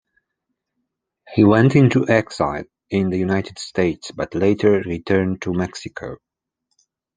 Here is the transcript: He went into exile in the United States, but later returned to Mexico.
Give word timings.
He 1.31 1.43
went 1.43 1.75
into 1.75 2.09
exile 2.09 2.63
in 2.89 3.11
the 3.11 3.19
United 3.19 3.59
States, 3.59 4.09
but 4.09 4.33
later 4.33 4.81
returned 4.83 5.43
to 5.43 5.53
Mexico. 5.53 6.17